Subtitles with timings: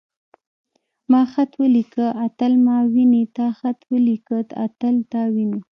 [1.11, 2.05] ما خط وليکه.
[2.25, 4.37] اتل ما ويني.تا خط وليکه.
[4.65, 5.61] اتل تا ويني.